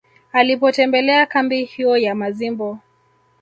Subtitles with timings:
[0.31, 2.77] Alipotembelea kambi hiyo ya Mazimbu